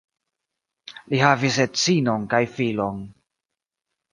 [1.13, 2.99] La havis edzinon kaj filon.